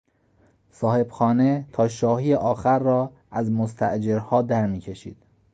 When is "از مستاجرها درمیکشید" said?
3.31-5.17